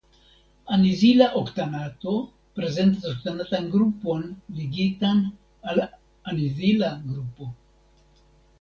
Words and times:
Anizila 0.77 1.25
oktanato 1.41 2.13
prezentas 2.61 3.05
oktanatan 3.13 3.69
grupon 3.77 4.25
ligitan 4.61 5.23
al 5.75 5.85
anizila 5.87 6.93
grupo. 7.13 7.53